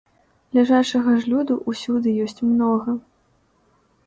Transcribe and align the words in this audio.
Ляжачага 0.57 1.13
ж 1.19 1.31
люду 1.33 1.57
усюды 1.73 2.15
ёсць 2.27 2.41
многа! 2.49 2.97